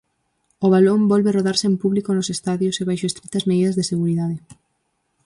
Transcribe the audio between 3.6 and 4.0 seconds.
de